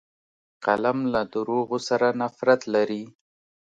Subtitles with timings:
[0.65, 3.03] قلم له دروغو سره نفرت لري